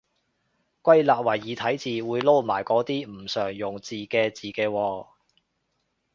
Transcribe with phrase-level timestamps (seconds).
[0.81, 5.07] 歸納為異體字，會撈埋嗰啲唔常用字嘅字嘅喎